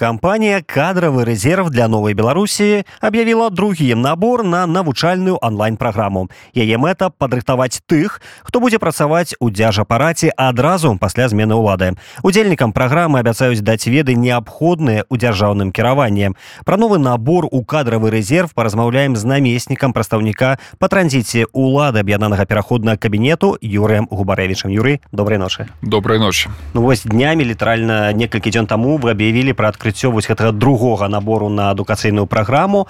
[0.00, 6.32] Кампанія кадравы рэзерв для новай Беларусі аб'явіла другі набор на навучальную онлайн-праграму.
[6.56, 12.00] Яе мэта падрыхтаваць тых, хто будзе працаваць у дзяжапараце адразу пасля змены ўлады.
[12.24, 16.32] Удзельнікам праграмы абяцаюць даць веды неабходныя ў дзяржаўным кіраванні.
[16.64, 22.96] Пра новы набор у кадравы рэзерв паразмаўляем з намеснікам прадстаўніка па транзіце ўлады аб'яднанага пераходнага
[22.96, 28.96] кабінету Юрыем губарэвічам Юры добрай ночы добрай ночы Ну вось днямі літаральна некалькі дзён таму
[28.96, 32.86] вы аб'явілі пра адкрыццё адкрыццё вось гэтага другога набору на адукацыйную праграму.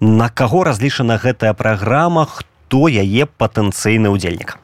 [0.00, 2.26] На каго разлічана гэтая праграма?
[2.26, 4.58] Хто яе патэнцыйны ўдзельнік?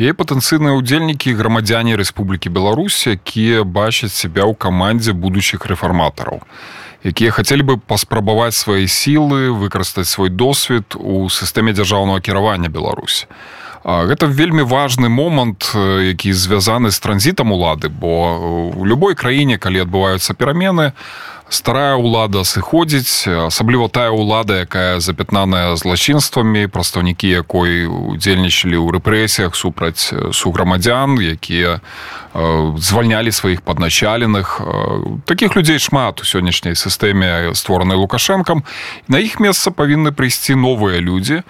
[0.00, 6.40] Яе патэнцыйныя ўдзельнікі грамадзяне Рэспублікі Беларусь якія бачаць сябе ў камандзе будучых рэфарматараў
[7.04, 13.28] якія хацелі бы паспрабаваць свае сілы выкарыстаць свой досвед у сістэме дзяржаўнага кіравання Беларусь
[13.84, 20.34] Гэта вельмі важны момант, які звязаны з транзітам улады, бо у любой краіне, калі адбываюцца
[20.34, 20.92] перамены,
[21.50, 30.14] старая ўлада сыходзіць асабліва тая ўлада якая запятнаная злачынствамі прадстаўнікі якой удзельнічалі ў рэпрэсіях супраць
[30.30, 31.82] суграмадзян якія
[32.34, 34.60] звальнялі сваіх падначаленых
[35.26, 38.62] таких людзей шмат у сённяшняй сістэме створанай лукашэнкам
[39.08, 41.42] на іх месца павінны прыйсці новыя людзі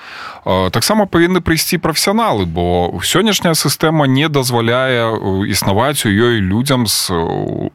[0.45, 5.13] таксама павінны прыйсці прафесіяналы бо сённяшняя сістэма не дазваляе
[5.53, 7.13] існаваць у ёй людзям з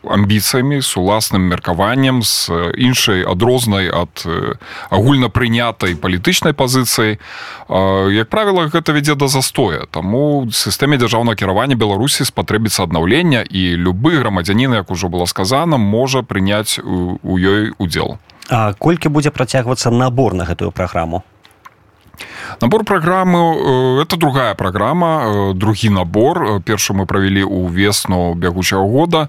[0.02, 4.26] амбіцыямі з уласным меркаваннем з іншай адрознай ад
[4.90, 7.22] агульна прынятай палітычнай пазіцыі
[7.70, 9.86] як правіла гэта вядзе да застоя.
[9.92, 16.24] Таму сістэме дзяржаўнага кіравання беларусі спатрэбіцца аднаўлення і любы грамадзянін як ужо было сказана можа
[16.24, 18.18] прыняць у ёй удзел.
[18.80, 21.24] Колькі будзе працягвацца набор на гэтую праграму
[22.62, 26.62] набор праграмы это другая праграма другі набор.
[26.66, 29.28] Першы мы правялі ў весну бягучага года.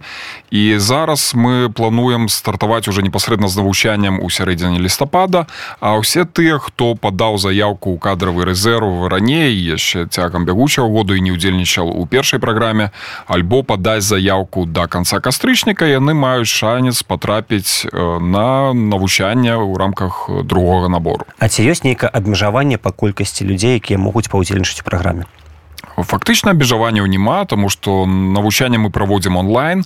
[0.50, 5.46] І зараз мы плануем стартаваць уже непасрэдна з навучаннем у сярэдзіне лістапада
[5.80, 11.20] а ўсе тыя хто падаў заявку ў кадравы рэзерв раней яшчэ цягам бягучага году і
[11.20, 12.90] не ўдзельнічаў у першай праграме
[13.26, 20.88] альбо падаць заявку да канца кастрычніка яны маюць шанец патрапіць на навучанне ў рамках другога
[20.88, 25.26] набору А ці ёсць нейкае абмежаванне па колькасці людзей якія могуць паўдзельнічаць у праграме.
[25.96, 29.84] Фактычна абмежаванняў няма тому что навучанне мы праводзім онлайн.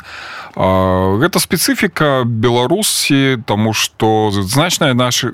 [0.57, 5.31] Гэта спецыфіка беларусі тому что значная наши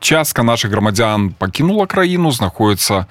[0.00, 3.06] частка наших грамадзян пакінула краіну знаходіцца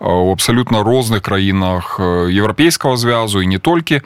[0.00, 4.00] у абсалютна розных краінах еўрапейскага звязу і не толькі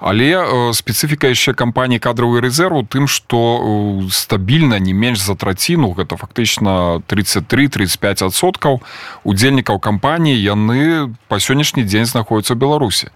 [0.00, 3.38] але спецыфіка яшчэ кампаніі кадравы рэзерву тым што
[4.10, 8.82] стабільна не менш за траціну гэта фактычна 33-35 адсоткаў
[9.24, 13.08] удзельнікаў кампаніі яны па сённяшні дзень знаходзяцца ў беларусі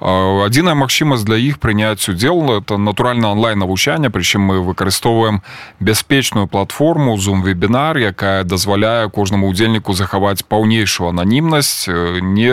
[0.00, 5.42] адзіная магчымасць для іх прыняць удзел это натуральна онлайн навучання прычым мы выкарыстоўваем
[5.80, 11.88] бяспечную платформу zoom вебінар якая дазваляе кожнаму удзельніку захаваць паўнейшую ананімнасць
[12.20, 12.52] не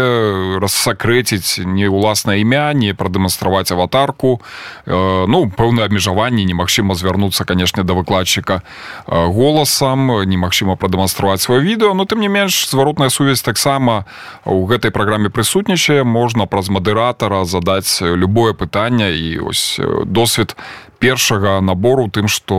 [0.61, 4.41] рассакрэціць не ўласнае імя не прадэманстраваць аватарку.
[4.85, 8.61] Ну пэўныя абмежаванні немагчыма звярнуцца канешне да выкладчыка
[9.07, 14.05] голасам немагчыма прадэманстраваць сваё відэо но тым не менш зваротная сувязь таксама
[14.45, 16.03] у гэтай праграме прысутнічае.
[16.03, 16.69] Можна праз
[17.31, 19.11] мадыратара задаць любое пытанне.
[19.11, 20.55] І ось досвед
[20.99, 22.55] першага набору тым што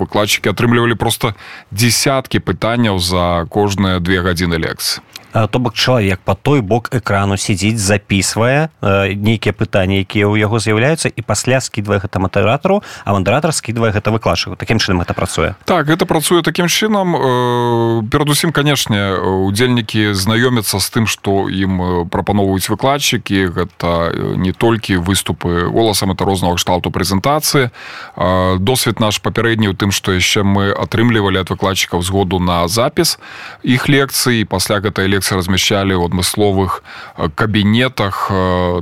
[0.00, 1.34] выкладчыкі атрымлівалі просто
[1.70, 5.02] десяткі пытанняў за кожныя две гадзіны лекцыі
[5.32, 10.56] то бок чалавек по той бок экрану сядзіць записывае э, нейкія пытанні якія ў яго
[10.56, 14.56] з'яўляюцца і пасля скідвае гэта матаратару а вандаратар скідвае гэта выкладчыку.
[14.56, 15.54] Таким чынам это працуе.
[15.64, 17.12] Так гэта працуе таким чынам.
[17.12, 23.52] Э, перадусім канешне удзельнікі знаёмяцца з тым што ім прапаноўваюць выкладчыкі.
[23.52, 27.68] Гэта не толькі выступы голасам это рознага кшталту прэзентацыі.
[28.16, 33.20] Э, досвед наш папярэдні ў тым што яшчэ мы атрымлівалі ад выкладчыкаў згоду на запіс
[33.60, 34.48] іх лекцыі.
[34.48, 36.86] Пасля гэтай лекцыі лекцыі размяшчалі ў адмысловых
[37.34, 38.30] кабінетах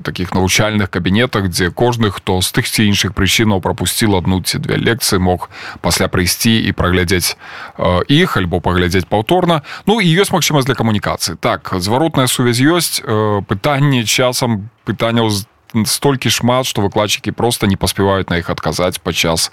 [0.04, 4.76] таких навучальных кабінетах дзе кожны хто з тых ці іншых прычынаў прапусціл адну ці две
[4.76, 5.48] лекцыі мог
[5.80, 7.40] пасля прыйсці і праглядзець
[8.12, 13.00] іх альбо паглядзець паўторна Ну і ёсць магчымасць для камунікацыі так зваротная сувязь ёсць
[13.48, 15.46] пытанні часам пытанняў з
[15.84, 19.50] столькі шмат што выкладчыкі просто не паспяваюць на іх адказаць падчас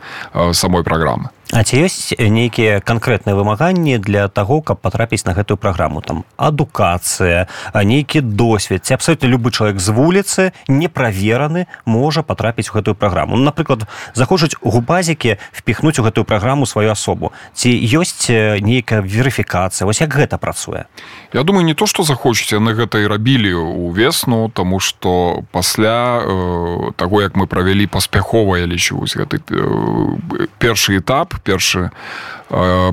[0.51, 6.01] самой праграмы А ці ёсць нейкія канкрэтныя вымаганні для таго каб патрапіць на гэтую праграму?
[6.01, 7.45] Там адукацыя
[7.75, 8.85] нейкі досвед.
[8.87, 13.35] Ці абсолютно любы чалавек з вуліцы неправераны можа патрапіць у гэтую праграму.
[13.37, 13.85] Ну, напрыклад
[14.15, 17.35] захочуць губазікі впіхнуць у гэтую праграму сваю асобу.
[17.53, 18.31] Ці ёсць
[18.63, 19.85] нейкая верыфікацыя?
[19.85, 20.89] Вось як гэта працуе?
[21.33, 26.91] Я думаю не то что захочуць яны гэта і рабілі увесну тому что пасля э,
[26.95, 32.42] того як мы правялі паспяхова я лічу гэты э, першы этап першы Э,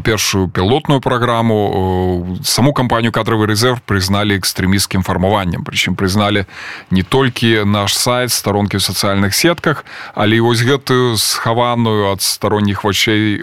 [0.03, 2.39] першую пілотную праграму.
[2.43, 5.65] Саму кампанію кадравы рэзерв прызналі экстрэміскім фармаваннем.
[5.65, 6.47] Прычым прызналі
[6.91, 9.85] не толькі наш сайт старонкі ў сацыяльных сетках
[10.15, 13.41] але вось гэтую схаваную ад старонніх вачэй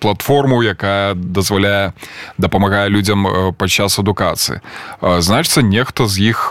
[0.00, 1.92] платформу якая дазваляе
[2.38, 4.60] дапамагае людзям падчас адукацыі.
[5.00, 6.48] Значыцца нехта з іх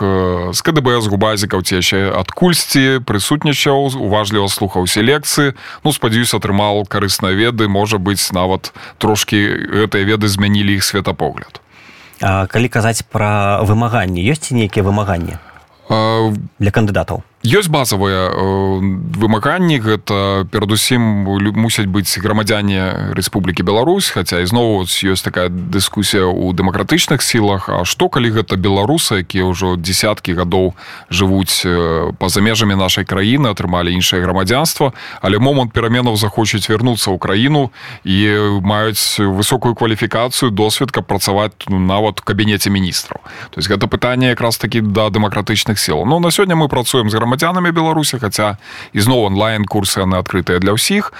[0.52, 5.54] з КДБ з губазікаў ці яшчэ адкульсьці прысутнічаў уважліва слухаў селекцыі.
[5.84, 9.36] Ну спадзяюсь атрымал карысныя веды можа быць нават трошки
[9.84, 11.60] гэтыя веды змянілі іх светапогляд.
[12.22, 15.36] Калі казаць пра вымаганні ёсць нейкія вымаганні
[16.58, 18.80] для кандыдатаў ёсць базавыя э,
[19.20, 27.20] вымаганні гэта перадусім мусяць быць грамадзяне Рэспублікі Беларусь хаця ізноў ёсць такая дыскусія ў дэмакратычных
[27.20, 30.72] сілах А што калі гэта беларусы якія ўжо десяткі гадоў
[31.12, 37.20] жывуць э, па-за межамі нашай краіны атрымалі іншае грамадзянства але момант пераменаў захочуць вярнуцца ў
[37.20, 37.68] краіну
[38.08, 43.20] і маюць высокую кваліфікацыю досвед каб працаваць ну, нават кабінеце міністраў.
[43.52, 46.08] То есть гэта пытанне якраз такі да дэмакратычных сіл.
[46.08, 48.56] Ну на сёння мы працуем з грамадзя грамадзянамі беларусі хаця
[48.94, 51.10] ізноў онлайн курсы яны адкрытыя для ўсіх.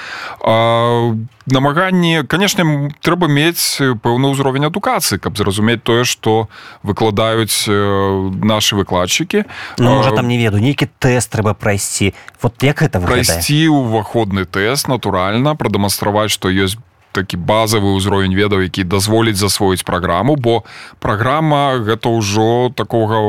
[1.51, 6.49] Намаганні канешне трэба мець пэўны ўзровень адукацыі каб зразумець тое што
[6.87, 9.45] выкладаюць нашы выкладчыкі.
[9.79, 12.15] Ну, можа там не веду нейкі тэст трэба прайсці.
[12.41, 16.79] Вот як это прайсці ўваходны тэст натуральна прадэманстраваць што ёсць
[17.15, 20.67] такі базавы ўзровень ведаў які дазволіць засвоіць праграму бо
[20.99, 23.23] праграма гэта ўжо такога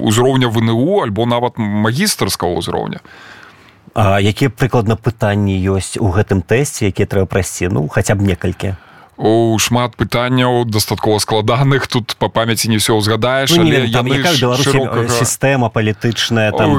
[0.00, 3.02] ўзроўня вНУ альбо нават магістарскага ўзроўня.
[3.96, 8.76] Якія прыкладна пытанні ёсць у гэтым тэсце якія трэба прайсці ну хаця б некалькі
[9.16, 13.64] у шмат пытанняў дастаткова складаных тут по памяці не все ўзгадаеш ну,
[14.60, 15.08] широкага...
[15.08, 16.76] сістэма палітычная там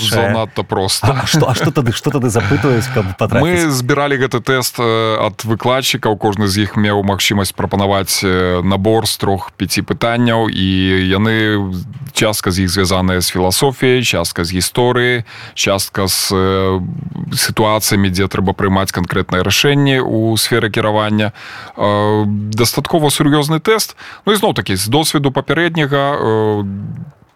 [0.00, 4.76] занадта просто а, что, а что тады что тады запытаюць каб мы збіралі гэты тэст
[4.78, 8.20] ад выкладчыкаў кожны з іх меў магчымасць прапанаваць
[8.62, 10.68] набор з трох пяці пытанняў і
[11.08, 11.72] яны
[12.12, 15.24] частка з іх звязаная з філасофіяй частка з гісторыі
[15.54, 16.36] частка з
[17.32, 21.32] сітуацыямі дзе трэба прымаць канкрэтнае рашэнне у сферы кіравання
[21.78, 23.94] дастаткова сур'ёзны тэст.
[24.26, 26.66] Ну ізноў такі з досведу папярэдняга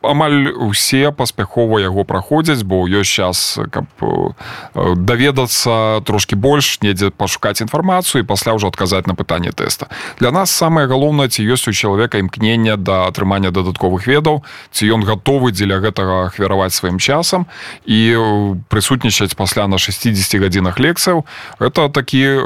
[0.02, 7.62] амаль усе паспяхова яго праходзяць бо ёсць час каб э, даведацца трошки больш недзе пашукаць
[7.62, 9.88] інфармацыю і пасля ўжо адказаць на пытанне тэста.
[10.18, 15.06] Для нас самае галоўнае ці ёсць у чалавека імкнення да атрымання дадатковых ведаў ці ён
[15.06, 17.46] гатовы дзеля гэтага ахвяраваць сваім часам.
[17.86, 21.24] І э, прысутнічаць пасля на 60 гадзінах лекцыяў
[21.58, 22.42] это такі э,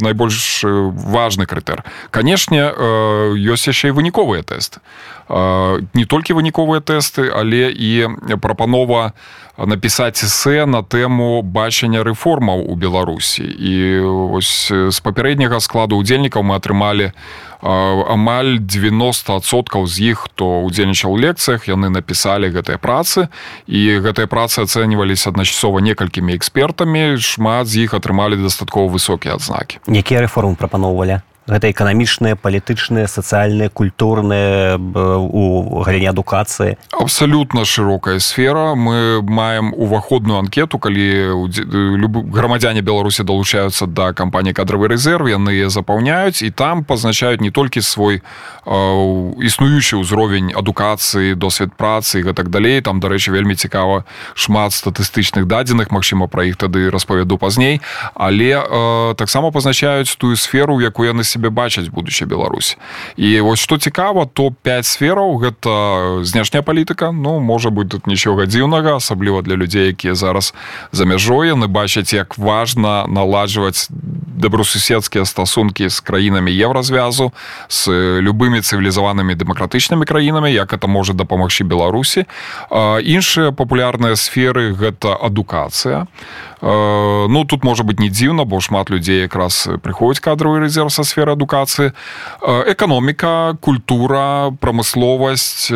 [0.00, 1.82] найбольш важны крытэр.
[2.10, 2.70] Канешне
[3.34, 4.80] ёсць яшчэ і выніковыя тэсты.
[5.30, 9.16] Не толькі выніковыя тэсты але і прапанова
[9.56, 13.44] напісаць эсэ на тэму бачання рэформаў у беларусі.
[13.44, 14.00] І
[14.36, 17.12] ось з папярэдняга складу удзельнікаў мы атрымалі
[17.60, 23.28] амаль 90соткаў з іх хто удзельнічаў лекцыях яны напісалі гэтыя працы.
[23.68, 29.80] І гэтыя працы ацэньваліся адначасова некалькімі экспертамі шмат з іх атрымалі дастаткова высокія адзнакі.
[29.88, 31.20] Якія рэформы прапаноўвалі
[31.50, 36.78] гэта эканамічныя палітычныя сацыяльныя культурныя у галіне адукацыі.
[36.94, 38.74] Абсалютна шырокая сфера.
[38.74, 41.50] Мы маем уваходную анкету калі
[42.30, 48.22] грамадзяне беларусі далучаюцца да кампаніі кадравы рэзерв яны запаўняюць і там пазначаюць не толькі свой
[49.40, 52.80] існуючы ўзровень адукацыі досвед працы гэтак далей.
[52.80, 54.04] Там дарэчы вельмі цікава
[54.34, 57.80] шмат статыстычных дадзеных Мачыма пра іх тады распавяду пазней.
[58.14, 58.60] Але
[59.16, 62.76] таксама пазначаюць тую сферу якую яны себе себе бачаць будучи Беларусь.
[63.16, 67.12] І вось что цікава то 5 сфераў гэта знешняя палітыка.
[67.12, 70.54] Ну можа быть тут нічога дзіўнага асабліва для людзей якія зараз
[70.92, 73.88] за мяжой яны бачаць як важна наладжваць
[74.40, 77.32] добросуседскія стасункі з краінамі еўразвязу
[77.68, 77.88] с
[78.20, 82.24] любымі цывілізаванымі дэмакратычнымі краінамі як это можа дапамагчы беларусі.
[83.00, 86.06] Іншыя папулярныя сферы гэта адукацыя
[86.62, 91.32] ну тут можа быть не дзіўна бо шмат людзей якраз прыходзіць кадровы рэзерв са сферы
[91.32, 91.92] адукацыі
[92.44, 95.72] эканоміка культура прамысловасць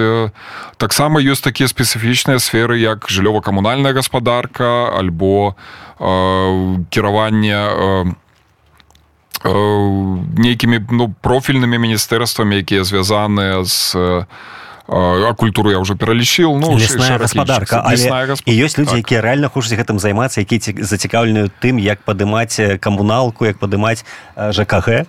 [0.76, 5.56] таксама ёсць такія спецыфічныя сферы як жыллёва-камунальная гаспадарка альбо
[6.92, 7.60] кіраванне
[10.36, 13.96] нейкімі ну профільнымі міністэрствамі якія звязаныя з
[14.88, 17.80] а культуру я уже пералічыў ну лесная гаспадарка
[18.44, 19.04] і ёсць людзі так.
[19.04, 24.04] якія рэальна хочуць гэтым займацца які зацікаўлены тым як падымаць камуналку як падымаць
[24.36, 25.08] жКг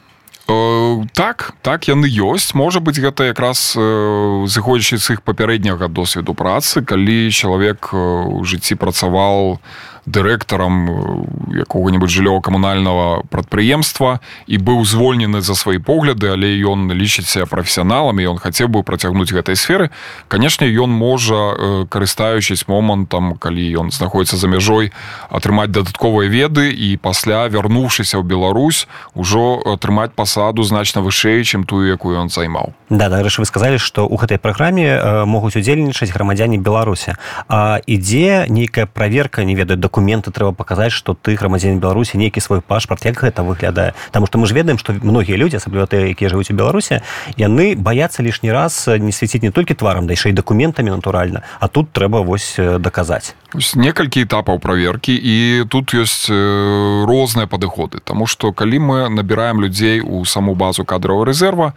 [1.11, 7.31] так так яны ёсць можа быть гэта якраз зыходзячы з іх папярэдняга досведу працы калі
[7.31, 9.59] чалавек у жыцці працаваў
[10.05, 18.27] дырэктарам якога-нибудь жыллёва-камунальнага прадпрыемства і быў звольнены за свае погляды але ён лічыцца прафесіяналам і
[18.29, 19.89] ён хацеў бы працягнуць гэтай сферы.
[20.27, 24.93] Канешне ён можа карыстаючись момантам калі ён знаходіцца за мяжой
[25.29, 31.89] атрымаць дадатковыя веды і пасля вярнуўшыся ў Беларусь ужо атрымаць пасаду значна вышэй чым тую
[31.89, 32.77] якую ён займаў.
[32.89, 37.17] Да дарэчы вы сказалі што ў гэтай праграме могуць удзельнічаць грамадзяне беларусі.
[37.49, 42.43] А ідзе нейкая праверка не ведаю документ документы трэба паказаць что ты грамадзян беларусі нейкі
[42.43, 43.05] свой пашпарт.
[43.07, 43.95] Як гэта выглядае?
[44.11, 46.99] Потому что мы ж ведаем что многія людзі асабліва тыя якія жывуць у беларусе
[47.39, 51.43] яны баяцца лішні раз не свяціць не толькі тварам дайшэй документамі натуральна.
[51.59, 53.39] А тут трэба вось даказаць.
[53.55, 58.03] Некалькі этапаў праверкі і тут ёсць розныя падыходы.
[58.03, 61.71] Тому что калі мы набіраем людзей у саму базу кадрового рэзерва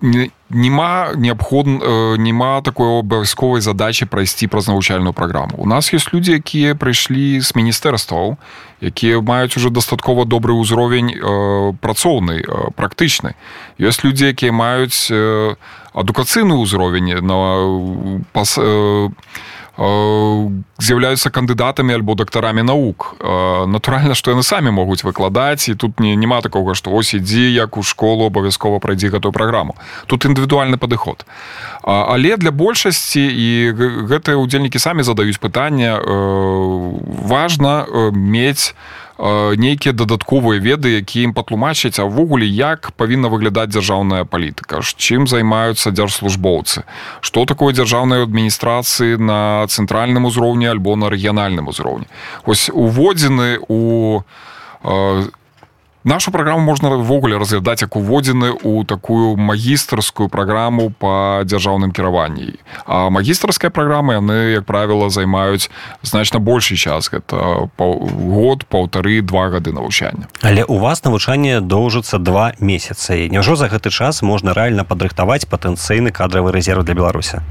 [0.00, 6.14] по нема неабходна э, няма такой абавязковай задачи прайсці праз навучальную праграму у нас есть
[6.14, 8.36] людзі якія прыйшлі з міністэрстваў
[8.80, 13.36] якія маюць уже дастаткова добры ўзровень э, працоўны э, практычны
[13.78, 15.12] ёсць людзі якія маюць
[15.92, 17.36] адукацыйны ўзровень на
[18.32, 19.08] пас э,
[19.80, 23.16] з'яўляюцца кандыдатамі альбо дактарамі навук
[23.66, 27.80] натуральна што яны самі могуць выкладаць і тут не няма такога што ось ідзі як
[27.80, 31.24] у школу абавязкова прайдзі гэтую праграму тут індывідуальны падыход.
[31.82, 33.48] Але для большасці і
[34.04, 35.96] гэтыя ўдзельнікі самі задаюць пытанне
[37.24, 38.76] важна мець
[39.56, 44.80] нейкія дадатковыя веды які ім патлумачыць а ўвогуле як павінна выглядаць дзяржаўная палітыка?
[44.80, 46.84] Чым займаюцца дзяржслужбоўцы?
[47.20, 52.08] Что такое дзяржаўнай адміністрацыі на цэнтральным узроўні альбо на рэгіянальным узроўні?
[52.46, 54.16] Ось уводзены у
[56.04, 62.56] нашу праграму можна ўвогуле разглядаць як уводзены ў такую магістрскую праграму по дзяржаўным кіраванні.
[62.86, 65.70] А магістрская праграма яны як правіла займаюць
[66.02, 70.28] значна большы час гэта год паўтары два гады навучання.
[70.42, 73.28] Але у вас навучанне доўжыцца два месяцы.
[73.28, 77.42] Няжо за гэты час можна рэальна падрыхтаваць патэнцыйны кадравы рэзерв для беларуся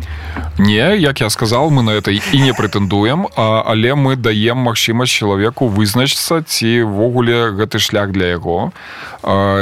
[0.59, 5.67] не як я сказал мы на это і не прэтэндуем але мы даем магчымасць чалавеку
[5.67, 8.71] вызначыцца ці ввогуле гэты шлях для яго яго.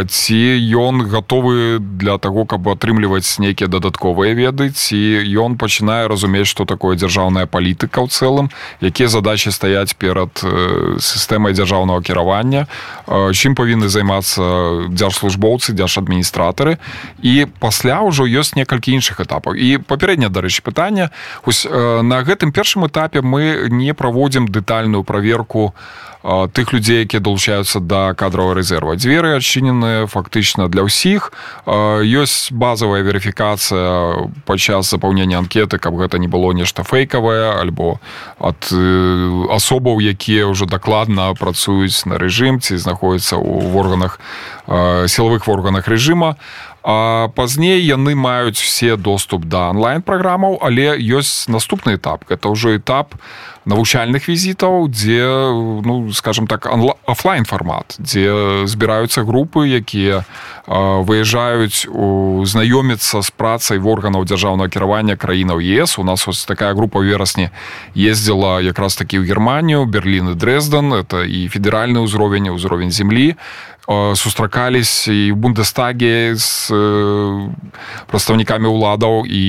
[0.05, 0.39] Ці
[0.77, 4.97] ён гатовы для таго каб атрымліваць нейкія дадатковыя веды ці
[5.33, 8.47] ён пачынае разумець што такое дзяржаўная палітыка ў цэлым
[8.85, 10.29] якія задачи стаяць перад
[11.01, 12.67] сістэмай дзяржаўнага кіравання
[13.33, 16.77] чым павінны займацца дзяржслужбоўцы дзяржадміністратары.
[17.25, 19.57] І пасля ўжо ёсць некалькі іншых этапаў.
[19.57, 21.09] І папярэдне дарэчы пытання
[21.45, 25.73] ось на гэтым першым этапе мы не праводзім дэтальную праверку
[26.23, 28.95] тых людзей якія далучаюцца да кадрового рэзерва.
[28.97, 31.31] Дзверы адчынены фактычна для ўсіх.
[31.65, 37.99] Ёсць базовая верыфікацыя падчас запаўнення анкеты каб гэта не было нешта фейкавае альбо
[38.39, 38.59] ад
[39.53, 44.19] асобаў якія ўжо дакладна працуюць на рэжым ці знаходзяцца ў органах
[44.67, 46.35] сілавых органах рэжыма
[46.87, 52.23] пазней яны маюць все доступ да онлайн-праграмаў але ёсць наступны этап.
[52.31, 55.27] Это ўжо этап на навучальных візітаў дзе
[55.83, 56.67] ну скажем так
[57.05, 60.23] офлайн формат дзе збіраюцца групы якія
[60.67, 61.87] выязджаюць
[62.47, 65.99] знаёміцца з працай в органаў дзяржаўнага кіравання краінаў ЕС.
[65.99, 67.51] У нас ось такая група верасні
[67.95, 70.91] ездзіла якраз такі ў германію берлін і дрезден.
[70.95, 73.35] Это і федэральны ўзровень ўзровень землі
[74.15, 76.67] сустракались і бундестаге з
[78.11, 79.45] прадстаўнікамі ўладаў і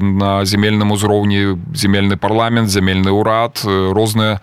[0.00, 3.60] на земельным узроўні земельны парламент земельны ўрад
[3.92, 4.40] розныя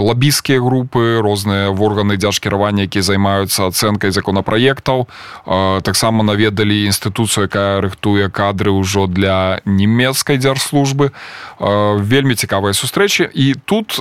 [0.00, 5.04] лабійскія групы розныя органы дзяржкіравання якія займаюцца ацэнкай законапраектаў
[5.84, 11.12] таксама наведалі інстытуцыю якая рыхтуе кадры ўжо для нямецкай дзяржслужбы
[11.60, 13.28] вельмі цікавыя сустрэчы.
[13.28, 14.00] І тут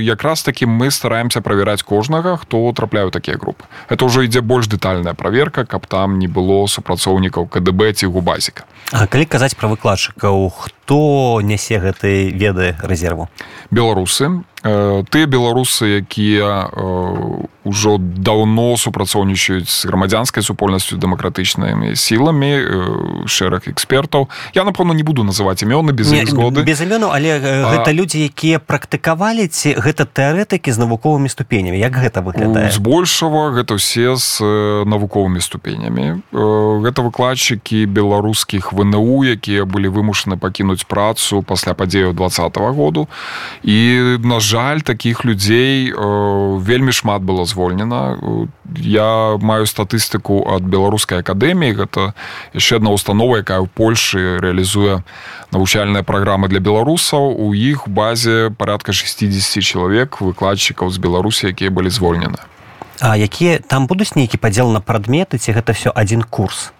[0.00, 5.14] якраз таки мы стараемся правяраць кожнага хто трапляю такія групы это ўжо ідзе больш дэтальная
[5.18, 8.62] праверка каб там не было супрацоўнікаў КДБ ці губасіка.
[8.94, 13.28] А калі казаць пра выкладчыкаў хто нясе гэтай веды рэзерву?
[13.70, 14.44] Беларусы.
[14.58, 16.66] Тыя беларусы якія
[17.62, 22.50] ўжо даўно супрацоўнічаюць з грамадзянскай супольнасцю дэмакратычнымі сіламі
[23.30, 24.26] шэраг экспертаў.
[24.58, 26.64] Я напэўна не буду называць імёны без не, згоды.
[26.64, 31.78] без імёну але гэта людзі якія практыкавалі ці гэта тэарэтыкі з навуковымі ступенямі.
[31.78, 32.74] Як гэта выглядае?
[32.74, 34.42] Збольшава гэта ўсе з
[34.90, 36.26] навуковымі ступенямі.
[36.34, 43.08] Гэта выкладчыкі беларускіх вНУ якія былі вымушаны пакінуць працу пасля падзею двадцатого году
[43.62, 48.18] і на жаль таких людзей э, вельмі шмат было звольнена
[48.76, 51.72] я маю статыстыку ад беларускай акадэміі.
[51.84, 52.12] Гэта
[52.52, 55.02] яшчэ одна установа якая ў польльшы реалізуе
[55.52, 57.32] навучальныя праграмы для беларусаў.
[57.32, 62.38] У іх базе порядка 60 чалавек выкладчыкаў з беларусі якія былі звольнены.
[63.00, 66.72] А якія там будуць нейкі падзел на прадметы ці гэта все один курс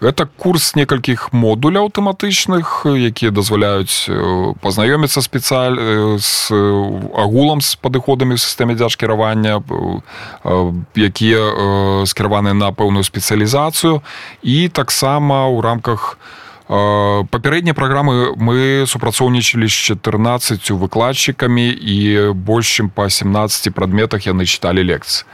[0.00, 4.06] гэта курс некалькіх модуляў тэматычных якія дазваляюць
[4.62, 5.78] пазнаёміцца спецыяль
[6.22, 6.54] з
[7.18, 9.58] агулам з падыходамі ў сістэме дзяжкіравання
[10.94, 11.42] якія
[12.06, 14.02] скіраваны на пэўную спецыялізацыю.
[14.42, 16.18] І таксама ў рамках
[16.68, 24.84] папярэдняй праграмы мы супрацоўнічалі з 14 выкладчыкамі і больш чым па 17 прадметах яны чыталі
[24.84, 25.26] лекцыі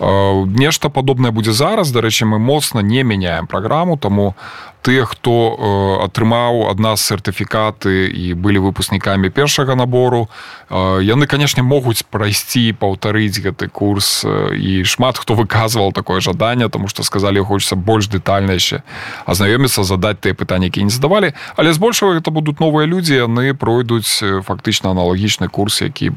[0.00, 1.90] нешта падобнае будзе зараз.
[1.92, 4.34] Дарэчы мы моцна не мяняем праграму таму
[4.82, 10.28] тыя хто атрымаў ад нас сертыфікаты і былі выпускнікамі першага набору
[10.70, 14.22] яны канешне могуць прайсці паўтарыць гэты курс
[14.54, 18.82] і шмат хто выказваў такое жаданне тому что сказалі хочется больш дэтальна яшчэ
[19.26, 24.22] азнаёміцца задаць тыя пытанні які не задавалі але збольшага это будуць новыя людзі яны пройдуць
[24.46, 26.14] фактычна аналагічны курс які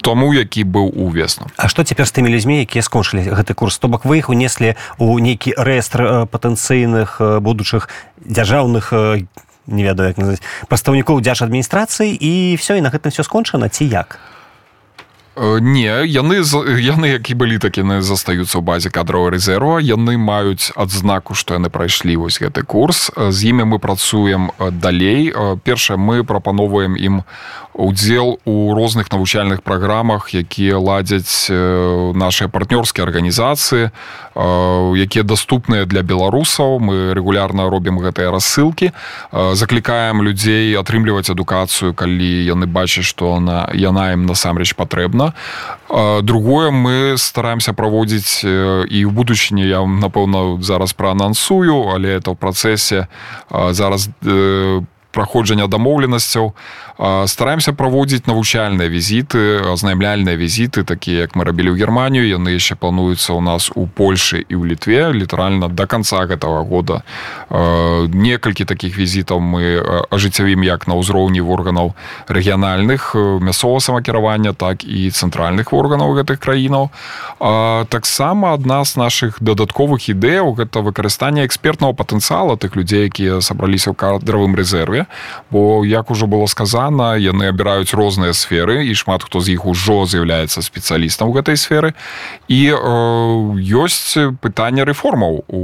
[0.00, 3.78] тому які быў увесну А што цяпер з тымі людзьмі якія скончылі гэты курс?
[3.78, 7.88] То бок вы іх унеслі у нейкі рэестр патэнцыйных будучых
[8.24, 8.92] дзяржаўных
[9.66, 13.86] не ведаю як назваць прадстаўнікоў дзяж адміністрацыі і все і на гэтым все скончана ці
[13.86, 14.18] як?
[15.40, 19.78] Не яны яны які былі такіны застаюцца ў базе кадрового рэзерва.
[19.80, 23.08] Яны маюць адзнаку што яны прайшлі вось гэты курс.
[23.14, 25.32] З імі мы працуем далей.
[25.64, 27.22] Першае мы прапановваем ім
[27.74, 31.48] удзел у розных навучальных праграмах якія ладзяць
[32.14, 33.90] наши партнёрскія арганізацыі
[34.94, 36.78] якія доступныя для беларусаў.
[36.78, 38.92] Мы регулярна робім гэтыя рассылкі.
[39.32, 45.34] Заклікаем людзей атрымліваць адукацыю калі яны бачаць што она яна ім насамрэч патрэбна.
[46.22, 53.06] Другое мы стараемся праводзіць і ў будучыні я напэўна зараз праанансую але это ў працэсе
[53.50, 56.54] зараз по праходжання дамоўленасцяў
[57.26, 62.28] стараемся праводзіць навучальныя візіты азнаямляльныя візіты такія як мы рабілі ў германію.
[62.28, 65.08] Яны яшчэ плануюцца ў нас у польльшы і ў літве.
[65.16, 67.00] Літаральна до конца гэтага года
[68.12, 69.80] некалькі таких візітаў мы
[70.12, 71.96] ажыццявім як на ўзроўні органаў
[72.28, 76.92] рэгіянальных мясцового самакіравання так і цэнтральных органаў гэтых краінаў.
[77.88, 83.96] Таксама адна з наших дадатковых ідэяў гэта выкарыстанне экспертнага патэнцыяла тых людзей якія сабраліся ў
[83.96, 85.06] кадравым рэзерве сферы
[85.50, 90.06] бо як ужо было сказана яны абіраюць розныя сферы і шмат хто з іх ужо
[90.06, 91.94] з'яўляецца спецыялістам у гэтай сферы.
[92.48, 92.78] І э,
[93.58, 95.60] ёсць пытанне рэформаў у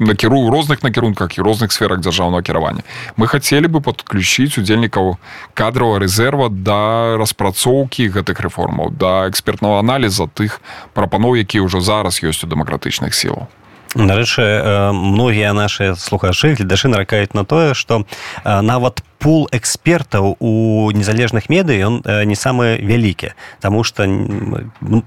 [0.00, 2.82] накіру розных накірунках і розных сферах дзяржаўнага кіравання.
[3.16, 5.16] Мы хацелі бы подключіць удзельнікаў
[5.54, 10.60] кадрового рэзерва да распрацоўкі гэтых рэформаў да экспертного аналіза тых
[10.94, 13.46] прапаноў якія ўжо зараз ёсць у дэмакратычных сілаў
[13.94, 14.44] Нарэчы
[14.92, 18.04] многія нашыя слухачы гледачы наракаюць на тое што
[18.44, 24.04] нават пул экспертаў у незалежных меды ён не самы вялікі Таму что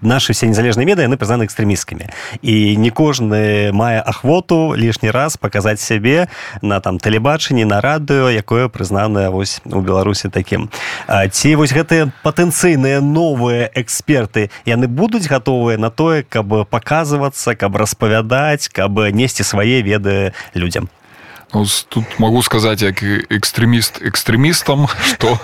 [0.01, 2.07] наши все незалежныя меды яны прызнаны экстрэміскамі
[2.41, 6.27] і не кожны мае ахвоту лішні раз паказаць сябе
[6.61, 10.71] на там тэлебачанні на радыё якое прызнанае вось у беларусі такім
[11.11, 18.71] ці вось гэтыя патэнцыйныя новыя эксперты яны будуць гатовыя на тое каб паказвацца каб распавядаць
[18.71, 20.87] каб несці свае веды людзям
[21.53, 25.37] Ну, тут могу сказаць як экстрэміст экстрэмістам что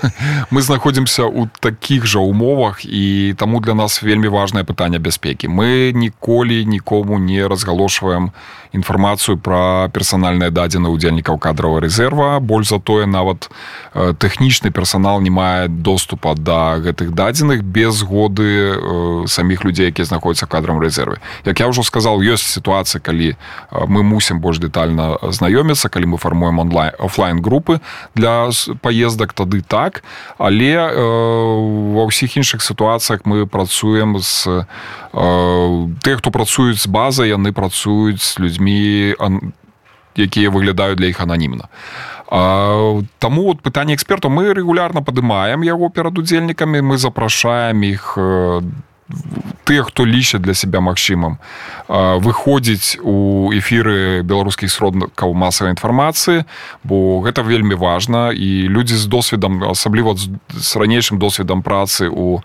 [0.50, 5.92] мы знаходзімся ў таких жа умовах і таму для нас вельмі важное пытанне бяспекі мы
[5.94, 8.32] ніколі нікому не разгалошваем
[8.74, 13.52] інфармацыю про персанальныя дадзены удзельнікаў кадрового рэзерва больш затое нават
[13.94, 20.06] тэхнічны персонал не мае доступа до да гэтых дадзеных без згоды э, самих людзей якія
[20.06, 23.36] знаходзяцца кадрам рэзерве як я ўжо сказал ёсць сітуацыя калі
[23.72, 27.82] мы мусім больш детальна знаёміцца калі мы фармуем онлайн офлайн групы
[28.16, 28.50] для
[28.82, 30.04] поездак тады так.
[30.40, 30.96] Але э,
[31.94, 35.20] ва ўсіх іншых сітуацыях мы працуем з э,
[36.00, 39.16] тых хто працуюць з базай яны працуюць з людзьмі
[40.16, 41.68] якія выглядаюць для іх ананімна.
[42.32, 48.16] Таму вот пытанне экспертаў мы регулярна падымаем яго перад удзельнікамі мы запрашаем іх
[49.64, 51.38] тыя хто ліча для себя магчымым
[51.92, 56.44] выходзіць у эфіры беларускіх сродкаў масавай інфармацыі
[56.84, 58.32] бо гэта вельмі важна.
[58.32, 62.42] І людзі з досведам асабліва з ранейшым досведам працы у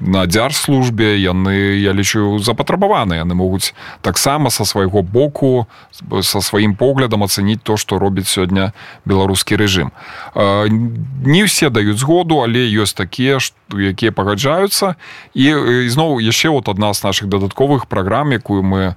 [0.00, 3.14] на дзярслужбе яны я лічу запатрабаваны.
[3.14, 5.66] Яны могуць таксама са свайго боку
[6.22, 8.72] са сваім поглядам ацаніць то што робіць сёння
[9.04, 9.90] беларускі рэжым.
[10.34, 13.40] Не ўсе даюць згоду але ёсць такія
[13.72, 14.96] якія пагаджаюцца.
[15.34, 15.44] І
[15.88, 18.94] ізноў яшчэ вот адна з наших дадатковых праграм якую мы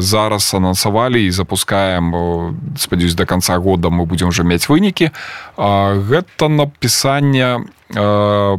[0.00, 5.10] зараз анансавалі і запускаем спадзяюсь до конца года мы будзем уже мець вынікі.
[5.58, 8.58] Гэта напісанне по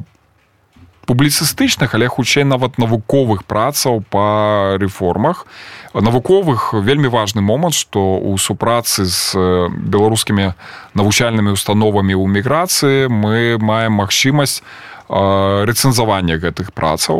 [1.06, 5.46] публіцыстычных але хутчэй нават навуковых працаў па рэформах.
[5.93, 9.36] Навуковых вельмі важны момант што у супрацы з
[9.69, 10.54] беларускімі
[10.96, 14.63] навучальнымі установамі ў міграцыі мы маем магчымасць
[15.09, 17.19] рэцэнзавання гэтых працаў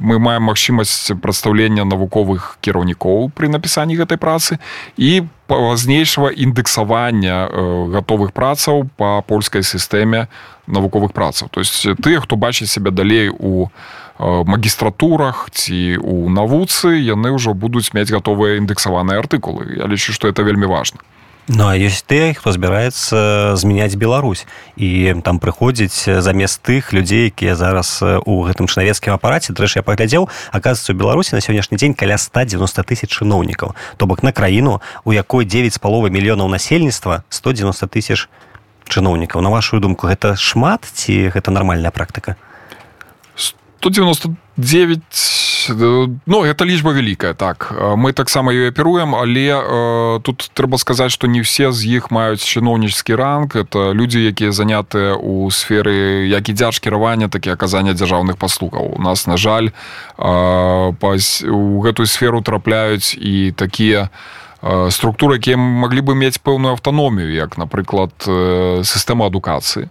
[0.00, 4.58] мы маем магчымасць прадстаўлення навуковых кіраўнікоў пры напісанні гэтай працы
[4.96, 7.50] і пазнейшага індэксавання
[7.90, 10.26] гатовых працаў па польскай сістэме
[10.66, 11.48] навуковых працаў.
[11.50, 13.68] То есть тыя хто бачыць сябе далей у
[14.18, 19.76] магістратурах ці у навуцы яны ўжо будуць мець гатовыя індэксаваныя артыкулы.
[19.76, 21.02] Я лічу што это вельмі важна
[21.48, 27.54] Ну а ёсць тыя, хто збіраецца змяняць Беларусь і там прыходзіць замест тых людзей, якія
[27.54, 32.18] зараз у гэтым чынавецкім апараце трэш я паглядзеў аказваецца у Беларусі на сённяшні дзень каля
[32.18, 37.94] 190 тысяч чыноўнікаў то бок на краіну у якой 9 з паловы мільёнаў насельніцтва 190
[37.94, 38.26] тысяч
[38.90, 42.34] чыноўнікаў на вашу думку гэта шмат ці гэта нармальная практыка?
[43.38, 44.98] 199
[45.68, 47.72] ну это лічба вялікая так.
[47.96, 52.44] Мы таксама ёй аперуем але э, тут трэба сказаць што не ўсе з іх маюць
[52.44, 53.56] чыноўнічскі ранг.
[53.56, 58.96] Это людзі якія занятыя у сферы як і дзярж кіравання так і аказання дзяржаўных паслугаў.
[58.96, 59.70] У нас на жаль
[60.18, 64.10] э, пас, у гэтую сферу трапляюць і такія
[64.62, 69.88] э, структуры якія маглі бы мець пэўную аўтаномію як напрыклад э, сістэма адукацыі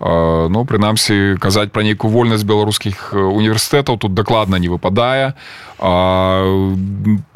[0.00, 5.36] ну прынамсі казаць пра нейкую вольнасць беларускіх універсітэтаў тут дакладна не выпадае.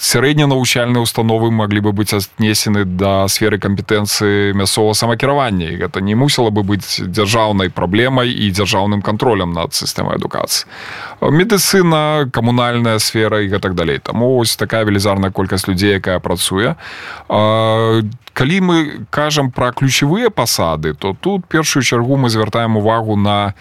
[0.01, 5.77] Сярэдне навучальныя установы маглі бы быць аднесены да сферы кампетэнцыі мясцовага самакіравання.
[5.77, 10.65] І гэта не мусіла бы быць дзяржаўнай праблемай і дзяржаўным кантролем над сістэмай адукацыі.
[11.21, 14.01] Медыцына камунальная сфера і гэтак далей.
[14.01, 16.77] Таму ось такая велізарная колькасць людзей якая працуе
[18.35, 18.77] калі мы
[19.11, 23.55] кажам пра ключавыя пасады то тут першую чаргу мы звяртаем увагу на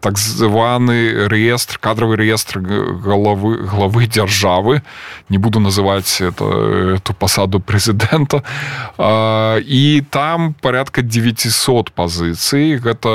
[0.00, 4.82] так званы реестр кадровый реестр головы главы дзяржавы
[5.28, 8.42] не буду называть это эту посаду президента.
[9.66, 13.10] І там порядка 900 пазіцый гэта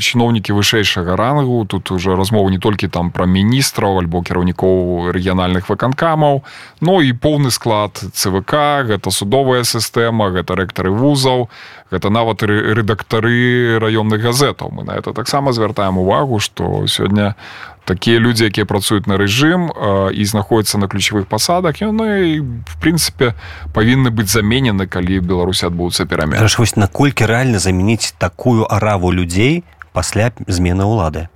[0.00, 1.64] чыноўнікі вышэйшага рангу.
[1.66, 6.42] Тут уже размову не толькі там про міністраў альбо кіраўнікоў рэгіянальных выканкамаў
[6.80, 8.52] но і поўны склад цвк
[8.88, 11.48] гэта судовая сістэма гэта рэктары вузаў
[11.90, 14.70] гэта нават рэдактары раённых газетаў.
[14.72, 16.05] Мы на это таксама звяртаем увагу
[16.40, 17.34] што сёння
[17.86, 19.70] такія людзі якія працуюць на рэжым
[20.10, 23.32] і знаходзяцца на ключавых пасадах яны в прынцыпе
[23.72, 29.62] павінны быць заменены калі беларусі адбудуцца перамен вось наколькі рэальна замяніць такую араву людзей
[29.94, 31.30] пасля змены ўлады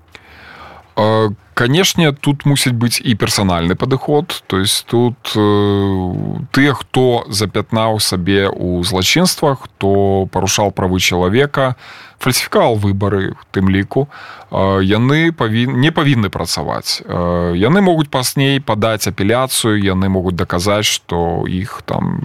[1.60, 4.32] канешне тут мусіць быць і персанальны падыход.
[4.48, 11.76] То есть тут э, тыя хто запятнаў сабе ў злачынствах то парушаў правы чалавека
[12.20, 17.04] фальсіфікаваў выбары тым ліку э, яны павін не павінны працаваць.
[17.04, 22.24] Э, яны могуць пасней падаць апеляцыю яны могуць даказаць што іх там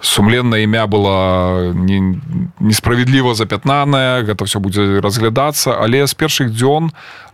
[0.00, 2.20] сумленнае імя было не,
[2.60, 6.90] несправядліва запятнанае гэта все будзе разглядацца але з першых дзён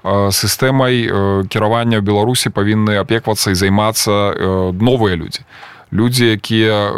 [0.07, 4.13] сістэмай кіравання ў беларусі павінны апеквацца і займацца
[4.79, 5.47] новыя людзі
[5.93, 6.91] людзі якія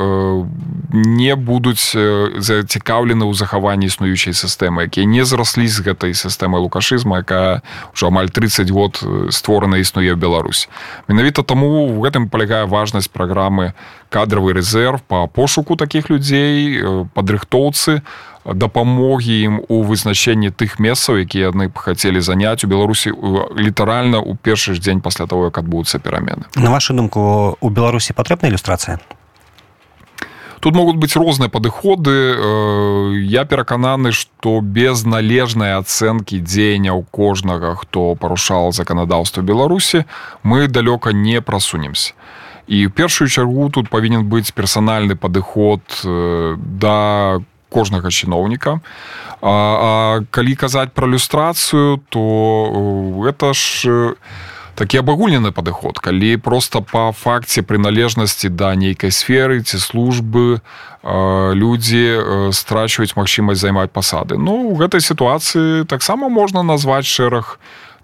[0.93, 7.61] не будуць зацікаўлены ў захаванні існуючай сістэмы якія не зраслі з гэтай сістэмай лукашызма якая
[7.93, 10.69] ўжо амаль 30 год створана існуе Беларусь.
[11.09, 13.77] Менавіта таму в гэтым палягае важнасць праграмы
[14.09, 16.81] кадравы рэзерв по пошуку таких людзей
[17.13, 18.01] падрыхтоўцы
[18.55, 23.13] дапамогі ім у вызначэнні тых месцаў якія яны б хацелі заняць у беларусі
[23.57, 28.13] літаральна ў першы ж дзень пасля того як адбудуцца перамены на вашу думку у беларусі
[28.13, 28.99] патрэбна ілюстрацыя
[30.61, 32.15] тут могуць быць розныя падыходы
[33.27, 40.05] я перакананы што без належнай ацэнкі дзеянняў кожнага хто парушаў заканадаўства беларусі
[40.43, 42.15] мы далёка не прасунемся
[42.69, 48.81] і першую чаргу тут павінен быць персанальны падыход да кожнага чыноўніка.
[49.41, 52.23] А, а калі казаць пра люстрацыю то
[53.23, 54.15] гэта ж
[54.79, 55.99] такі абагульнены падыход.
[55.99, 60.61] Калі просто по факце прыналежнасці да нейкай сферы ці службы
[61.03, 64.39] людзі страчваюць магчымасць займаць пасады.
[64.39, 67.59] Ну у гэтай сітуацыі таксама можна назваць шэраг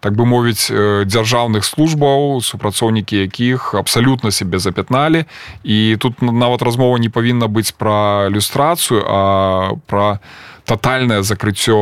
[0.04, 0.68] так бы мовіць
[1.08, 5.24] дзяржаўных службаў супрацоўнікі якіх абсалютна сябе запятналі.
[5.64, 10.20] І тут нават размова не павінна быць пра люстрацыю а пра
[10.68, 11.76] тотальнае закрыццё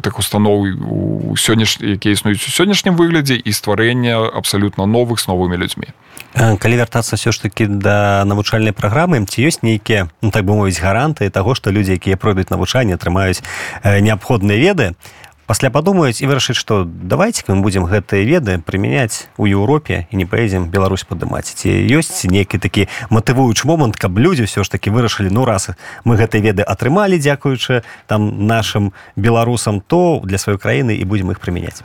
[0.00, 5.60] гэтых устаноў у сённяш якія існуюць у сённяшнім выглядзе і стварэнне абсалютна новых з новымі
[5.60, 5.92] людзьмі.
[6.32, 10.80] Калі вяртацца ўсё ж таки да навучальнай праграмы ці ёсць нейкія ну, так бы мовіць
[10.80, 13.44] гаранты таго што людзі якія пройдуць навучанне атрымаюць
[13.84, 14.96] неабходныя веды?
[14.96, 20.22] то пасля падумаюць і вырашыць што давайте мы будзем гэтыя веды прымяняць у Еўропе і
[20.22, 21.50] не паедзем Беларусь падымаць.
[21.50, 25.74] Ці ёсць нейкі такі матывуючы момант каб людзі ўсё ж таки вырашылі ну раз
[26.06, 31.42] мы гэтыя веды атрымалі дзякуючы там нашим беларусам то для сваёй краіны і будзем іх
[31.42, 31.82] прымяняць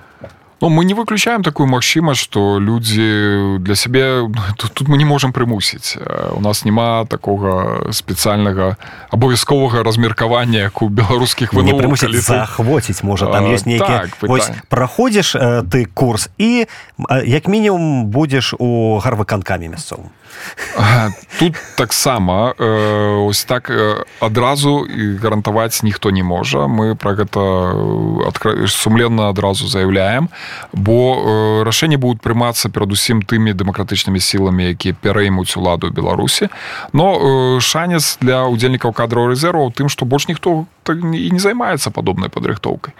[0.62, 4.24] Ну, мы не выключаем такую магчымасць что людзі для сябе
[4.58, 5.98] тут, тут мы не можем прымусіць
[6.32, 8.78] у нас няма такога спецыяльнага
[9.12, 11.68] абавязковага размеркавання як у беларускіх вы
[12.22, 15.36] захвоціць можа там ёсць нейкі так, праходзіш
[15.68, 16.68] ты курс і
[17.26, 20.10] як мінімум будзеш у гарвыканкамі мясцовым.
[21.40, 26.68] Тут таксама э, ось так э, адразу і гарантаваць ніхто не можа.
[26.68, 30.30] Мы про гэта э, сумленна адразу заявляем
[30.74, 36.50] бо рашэнні будуць прымацца перадусім тымі дэмакратычнымі сіламі якія пераймуць уладу беларусі.
[36.94, 42.94] Но шанец для удзельнікаў кадраў рэзерваў тым што больш ніхто і не займаецца падобнай падрыхтоўкай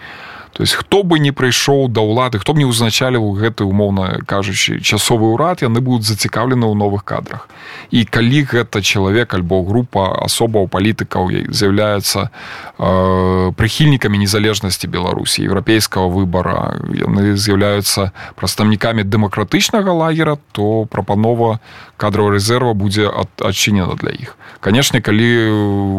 [0.56, 4.80] то есть хто бы не прыйшоў да ўлады хто б не ўзначаліваў гэты умоўна кажучы
[4.80, 7.44] часовы ўрад яны будуць зацікаўлены ў новых кадрах.
[7.92, 16.80] І калі гэта чалавек альбо група асобаў палітыкаў з'яўляецца э, прыхільнікамі незалежнасці беларусі еўрапейскага выбара
[16.88, 21.60] яны з'яўляюцца прадстаўнікамі дэмакратычнага лагера то прапанова
[22.00, 24.36] кадраў рэзерва будзе адчынена для іх.
[24.60, 25.28] Канешне калі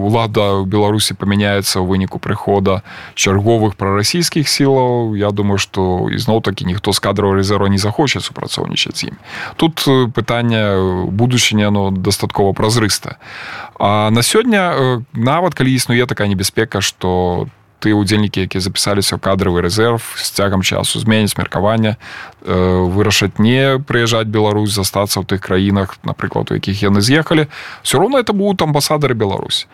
[0.09, 2.81] ўлада беларусі памяняецца ў выніку прыхода
[3.13, 8.19] чарговых прарасійскіх ўсіх сілаў я думаю что ізноў такі ніхто з кадраў резерва не захоча
[8.19, 9.19] супрацоўнічаць ім.
[9.57, 9.83] Тут
[10.15, 10.79] пытанне
[11.11, 13.17] будучыня оно дастаткова празрыста.
[13.79, 17.47] А на сёння нават калі існуе такая небяспека что
[17.79, 21.97] ты удзельнікі якія запісаліся ў кадравы рэзерв з цягам часу зменіць меркавання
[22.41, 27.45] вырашаць не прыязджаць Беларусь застацца ў тых краінах напрыклад у якіх яны з'ехалі.
[27.83, 29.67] Все роўно это будут амбасадары Беларусь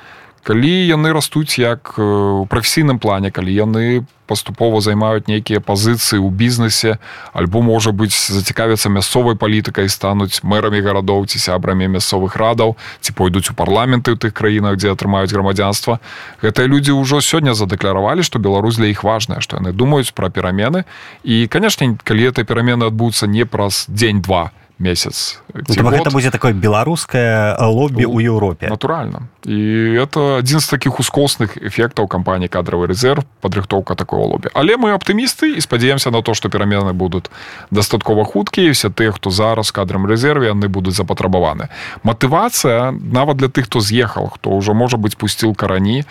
[0.43, 6.99] калі яны растуць як у прафесійным плане калі яны паступова займаюць нейкія пазіцыі ў бізнесе
[7.31, 13.51] альбо можа быць зацікавіцца мясцовай палітыкай стануць мэрамі гарадоў ці сябрамі мясцовых радаў ці пойдуць
[13.51, 15.99] у парламенты ў тых краінах дзе атрымаюць грамадзянства.
[16.43, 20.83] Гэтыя людзі ўжо сёння задэкларавалі што Беларусь для іх важная што яны думаюць пра перамены.
[21.23, 26.53] І канешне калі это перамены адбудуцца не праз дзень-два то месяц ну, гэта будзе такое
[26.53, 33.23] беларускае лобі ў Еўропе натуральна і это адзін з таких ускосных эфектаў кампаніі кадравы рэзерв
[33.41, 37.29] падрыхтоўка такого лобі але мы аптымісты і спадзяемся на то что перамены будуць
[37.71, 41.69] дастаткова хуткія все тыя хто зараз кадрам рэзерве яны будуць запатрабаваны
[42.03, 46.03] матывацыя нават для тых хто з'ехаў хто ўжо можа быць пусціл карані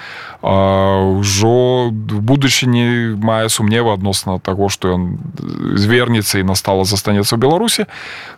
[0.43, 5.19] ўжо будучыні мае сумнева адносна таго што ён
[5.77, 7.87] звернецца і настала застанецца ў беларусі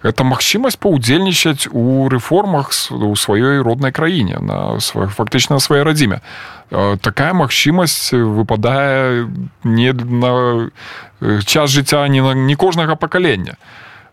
[0.02, 6.20] гэта магчымасць паўдзельнічаць у рэформах у сваёй роднай краіне на фактычна на сваёй радзіме.
[7.00, 9.28] Такая магчымасць выпадае
[9.64, 10.70] не на
[11.44, 13.56] час жыцця не на не кожнага пакалення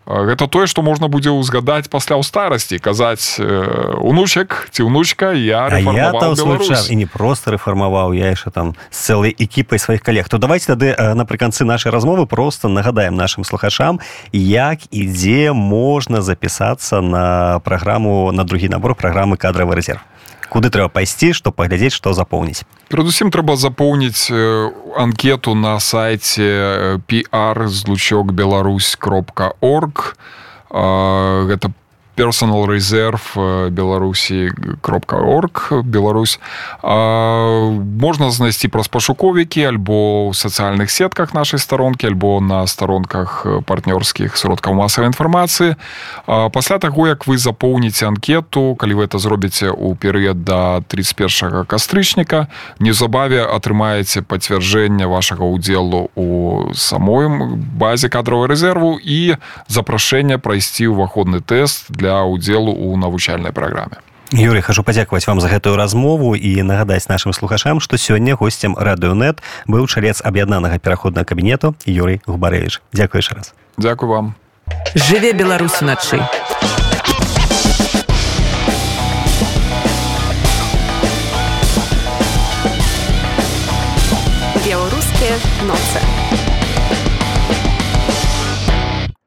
[0.06, 6.10] гэта тое што можна будзе ўзгадаць пасля ў старасці казаць унучак ці ўнучка я, я
[6.66, 10.28] час, і не просто рэфармаваў я яшчэ там з цэлай экіпай сваіх калег.
[10.28, 14.00] То давайте тады напрыканцы нашай размовы просто нагадаем нашим слухачам
[14.32, 20.11] як і дзе можна запісацца на праграму на другі набор праграмы кадравы рэзерв
[20.52, 22.68] куды трэба пайсці што паглядзець што запоўніць.
[22.92, 24.28] Перадусім трэба запоўніць
[25.00, 30.12] анкету на сайте пr злучок беларусь кропка орг.
[30.68, 31.72] Гэта
[32.16, 33.34] personal резерв
[33.70, 36.40] беларусі кропка орг Беларусь.
[36.82, 37.70] А,
[38.00, 44.74] можна знайсці праз пашуковікі альбо ў сацыяльных сетках нашай старонкі альбо на старонках партнёрскіх сродкаў
[44.74, 45.76] масавай інфармацыі.
[46.26, 52.48] Пасля таго як вы запоўніце анкету калі вы это зробіце ў перыяд да 31 кастрычніка
[52.78, 56.28] неўзабаве атрымаеце пацвярджэнне вашага удзелу у
[56.74, 59.36] самой базе кадровой рэзерву і
[59.68, 63.96] запрашэнне прайсці ўваходны тэст для для ўдзелу ў навучальнай праграме.
[64.32, 69.40] Юрый хожу падзякаваць вам за гэтую размову і нагадаць нашим слухашам што сёння гостцем радыёнет
[69.68, 73.52] быў чалец аб'яднанага пераходнага кабінету Юрый губарэвич Дякуеш раз.
[73.76, 74.34] Дякую вам.
[74.94, 76.20] Жыве беларус уначы.
[84.64, 85.36] Беларускія
[85.68, 86.21] ноцы